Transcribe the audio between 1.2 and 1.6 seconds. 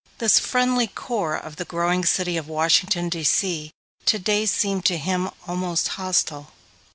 of